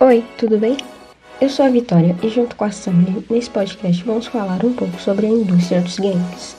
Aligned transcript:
Oi, 0.00 0.24
tudo 0.36 0.58
bem? 0.58 0.76
Eu 1.40 1.48
sou 1.48 1.64
a 1.64 1.68
Vitória 1.68 2.16
e 2.20 2.28
junto 2.28 2.56
com 2.56 2.64
a 2.64 2.70
Sandy, 2.72 3.24
nesse 3.30 3.48
podcast 3.48 4.02
vamos 4.02 4.26
falar 4.26 4.64
um 4.64 4.72
pouco 4.72 5.00
sobre 5.00 5.26
a 5.26 5.30
indústria 5.30 5.80
dos 5.80 6.00
games. 6.00 6.56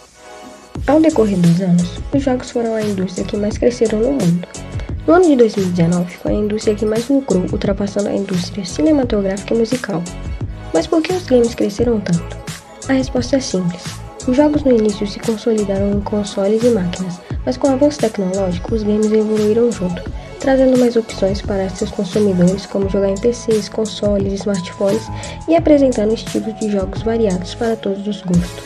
Ao 0.87 1.01
decorrer 1.01 1.37
dos 1.37 1.59
anos, 1.59 1.99
os 2.13 2.23
jogos 2.23 2.49
foram 2.49 2.73
a 2.73 2.81
indústria 2.81 3.27
que 3.27 3.35
mais 3.35 3.57
cresceram 3.57 3.99
no 3.99 4.13
mundo. 4.13 4.47
No 5.05 5.15
ano 5.15 5.27
de 5.27 5.35
2019, 5.35 6.15
foi 6.15 6.31
a 6.31 6.35
indústria 6.35 6.75
que 6.75 6.85
mais 6.85 7.09
lucrou, 7.09 7.45
ultrapassando 7.51 8.07
a 8.07 8.13
indústria 8.13 8.63
cinematográfica 8.63 9.53
e 9.53 9.57
musical. 9.57 10.01
Mas 10.73 10.87
por 10.87 11.01
que 11.01 11.11
os 11.11 11.25
games 11.25 11.53
cresceram 11.53 11.99
tanto? 11.99 12.37
A 12.87 12.93
resposta 12.93 13.35
é 13.35 13.41
simples. 13.41 13.83
Os 14.25 14.37
jogos 14.37 14.63
no 14.63 14.71
início 14.71 15.05
se 15.05 15.19
consolidaram 15.19 15.91
em 15.91 16.01
consoles 16.01 16.63
e 16.63 16.69
máquinas, 16.69 17.19
mas 17.45 17.57
com 17.57 17.67
o 17.67 17.73
avanço 17.73 17.99
tecnológico, 17.99 18.73
os 18.73 18.81
games 18.81 19.11
evoluíram 19.11 19.71
junto, 19.71 20.01
trazendo 20.45 20.77
mais 20.77 20.95
opções 20.95 21.41
para 21.41 21.67
seus 21.71 21.89
consumidores, 21.89 22.67
como 22.67 22.87
jogar 22.87 23.09
em 23.09 23.17
PCs, 23.17 23.67
consoles, 23.67 24.31
smartphones 24.33 25.01
e 25.47 25.55
apresentando 25.55 26.13
estilos 26.13 26.53
de 26.59 26.71
jogos 26.71 27.01
variados 27.01 27.55
para 27.55 27.75
todos 27.75 28.07
os 28.07 28.21
gostos. 28.21 28.63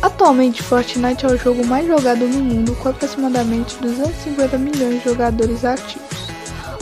Atualmente, 0.00 0.62
Fortnite 0.62 1.26
é 1.26 1.28
o 1.28 1.36
jogo 1.36 1.66
mais 1.66 1.86
jogado 1.86 2.26
no 2.26 2.40
mundo, 2.40 2.74
com 2.76 2.88
aproximadamente 2.88 3.76
250 3.76 4.56
milhões 4.56 5.02
de 5.02 5.10
jogadores 5.10 5.66
ativos. 5.66 6.30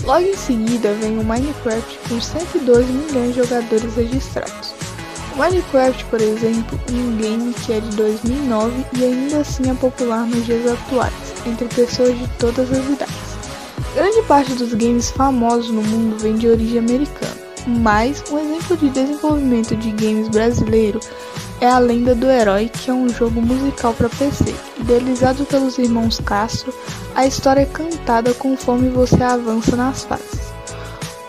Logo 0.04 0.26
em 0.26 0.36
seguida 0.36 0.94
vem 1.00 1.18
o 1.18 1.24
Minecraft, 1.24 1.98
com 2.08 2.20
112 2.20 2.84
milhões 2.84 3.34
de 3.34 3.42
jogadores 3.42 3.96
registrados. 3.96 4.74
O 5.34 5.38
Minecraft, 5.38 6.04
por 6.04 6.20
exemplo, 6.20 6.78
é 6.88 6.92
um 6.92 7.16
game 7.16 7.52
que 7.54 7.72
é 7.72 7.80
de 7.80 7.96
2009 7.96 8.84
e 8.92 9.04
ainda 9.04 9.38
assim 9.38 9.68
é 9.68 9.74
popular 9.74 10.24
nos 10.24 10.46
dias 10.46 10.70
atuais, 10.70 11.12
entre 11.44 11.66
pessoas 11.66 12.16
de 12.16 12.28
todas 12.38 12.70
as 12.70 12.86
idades. 12.86 13.31
Grande 13.94 14.22
parte 14.22 14.54
dos 14.54 14.72
games 14.72 15.10
famosos 15.10 15.70
no 15.70 15.82
mundo 15.82 16.18
vem 16.18 16.34
de 16.36 16.48
origem 16.48 16.78
americana, 16.78 17.36
mas 17.66 18.24
um 18.30 18.38
exemplo 18.38 18.74
de 18.78 18.88
desenvolvimento 18.88 19.76
de 19.76 19.90
games 19.90 20.28
brasileiro 20.28 20.98
é 21.60 21.68
A 21.68 21.78
Lenda 21.78 22.14
do 22.14 22.26
Herói, 22.26 22.70
que 22.70 22.90
é 22.90 22.94
um 22.94 23.10
jogo 23.10 23.42
musical 23.42 23.92
para 23.92 24.08
PC. 24.08 24.54
Idealizado 24.80 25.44
pelos 25.44 25.76
irmãos 25.76 26.18
Castro, 26.20 26.72
a 27.14 27.26
história 27.26 27.60
é 27.60 27.66
cantada 27.66 28.32
conforme 28.32 28.88
você 28.88 29.22
avança 29.22 29.76
nas 29.76 30.04
fases. 30.04 30.40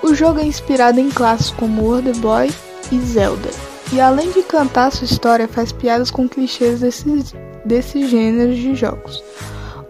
O 0.02 0.16
jogo 0.16 0.40
é 0.40 0.46
inspirado 0.46 1.02
em 1.02 1.10
clássicos 1.10 1.60
como 1.60 1.84
World 1.84 2.18
Boy 2.20 2.50
e 2.92 3.00
Zelda, 3.02 3.50
e 3.92 4.00
além 4.00 4.32
de 4.32 4.42
cantar 4.42 4.90
sua 4.92 5.06
história, 5.06 5.50
faz 5.50 5.74
piadas 5.74 6.10
com 6.10 6.30
clichês 6.30 6.80
desses, 6.80 7.36
desses 7.66 8.10
gêneros 8.10 8.56
de 8.56 8.74
jogos. 8.74 9.22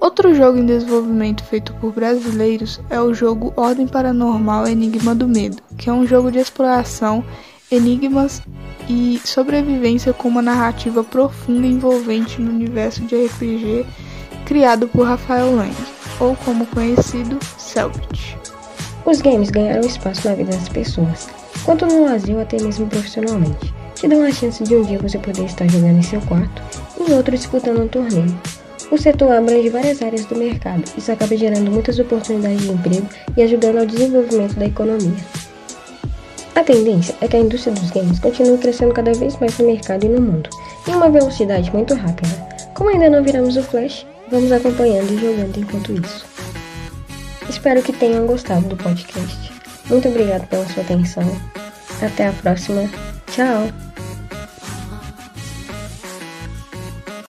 Outro 0.03 0.35
jogo 0.35 0.57
em 0.57 0.65
desenvolvimento 0.65 1.45
feito 1.45 1.73
por 1.75 1.93
brasileiros 1.93 2.77
é 2.89 2.99
o 2.99 3.13
jogo 3.13 3.53
Ordem 3.55 3.87
Paranormal 3.87 4.67
Enigma 4.67 5.15
do 5.15 5.29
Medo, 5.29 5.63
que 5.77 5.89
é 5.89 5.93
um 5.93 6.05
jogo 6.05 6.29
de 6.29 6.39
exploração, 6.39 7.23
enigmas 7.71 8.41
e 8.89 9.21
sobrevivência 9.23 10.11
com 10.11 10.27
uma 10.27 10.41
narrativa 10.41 11.05
profunda 11.05 11.65
e 11.65 11.71
envolvente 11.71 12.41
no 12.41 12.51
universo 12.51 12.99
de 13.03 13.15
RPG 13.15 13.85
criado 14.45 14.89
por 14.89 15.07
Rafael 15.07 15.55
Lang, 15.55 15.73
ou 16.19 16.35
como 16.35 16.65
conhecido, 16.65 17.39
Selbit. 17.57 18.38
Os 19.05 19.21
games 19.21 19.49
ganharam 19.49 19.88
espaço 19.88 20.27
na 20.27 20.35
vida 20.35 20.51
das 20.51 20.67
pessoas, 20.67 21.29
quanto 21.63 21.85
no 21.85 22.03
lazer 22.03 22.35
ou 22.35 22.41
até 22.41 22.61
mesmo 22.61 22.88
profissionalmente. 22.88 23.73
Te 23.95 24.09
dão 24.09 24.21
a 24.25 24.31
chance 24.33 24.61
de 24.65 24.75
um 24.75 24.83
dia 24.83 24.99
você 24.99 25.17
poder 25.17 25.45
estar 25.45 25.65
jogando 25.69 25.99
em 25.99 26.03
seu 26.03 26.19
quarto 26.23 26.61
e 26.99 27.09
outro 27.13 27.33
disputando 27.33 27.83
um 27.83 27.88
torneio. 27.88 28.38
O 28.94 28.97
setor 28.97 29.31
abrange 29.31 29.69
várias 29.69 30.03
áreas 30.03 30.23
do 30.25 30.36
mercado, 30.36 30.83
isso 30.95 31.11
acaba 31.11 31.36
gerando 31.36 31.72
muitas 31.72 31.97
oportunidades 31.97 32.61
de 32.61 32.69
emprego 32.69 33.09
e 33.35 33.41
ajudando 33.41 33.80
ao 33.80 33.88
desenvolvimento 33.88 34.53
da 34.53 34.67
economia. 34.67 35.17
A 36.53 36.63
tendência 36.63 37.16
é 37.19 37.27
que 37.27 37.35
a 37.35 37.39
indústria 37.39 37.73
dos 37.73 37.89
games 37.89 38.19
continue 38.19 38.59
crescendo 38.59 38.94
cada 38.94 39.11
vez 39.13 39.35
mais 39.39 39.58
no 39.58 39.66
mercado 39.66 40.06
e 40.06 40.09
no 40.09 40.22
mundo, 40.22 40.47
em 40.88 40.94
uma 40.94 41.09
velocidade 41.09 41.73
muito 41.73 41.95
rápida. 41.95 42.29
Como 42.75 42.91
ainda 42.91 43.09
não 43.09 43.23
viramos 43.23 43.57
o 43.57 43.63
Flash, 43.63 44.06
vamos 44.29 44.51
acompanhando 44.51 45.12
e 45.12 45.17
jogando 45.17 45.57
enquanto 45.57 45.94
isso. 45.94 46.23
Espero 47.50 47.81
que 47.81 47.94
tenham 47.94 48.28
gostado 48.28 48.67
do 48.67 48.78
podcast. 48.78 49.51
Muito 49.90 50.07
obrigado 50.07 50.47
pela 50.50 50.67
sua 50.67 50.84
atenção. 50.84 51.23
Até 52.00 52.28
a 52.28 52.31
próxima. 52.31 52.88
Tchau! 53.31 53.92